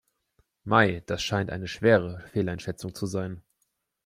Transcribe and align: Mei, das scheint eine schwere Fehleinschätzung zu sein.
Mei, 0.65 1.03
das 1.05 1.21
scheint 1.21 1.51
eine 1.51 1.67
schwere 1.67 2.21
Fehleinschätzung 2.31 2.95
zu 2.95 3.05
sein. 3.05 3.43